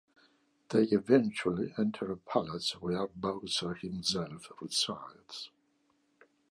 They 0.69 0.85
eventually 0.85 1.75
enter 1.77 2.11
a 2.11 2.17
palace 2.17 2.71
where 2.81 3.05
Bowser 3.09 3.75
himself 3.75 4.51
resides. 4.59 5.51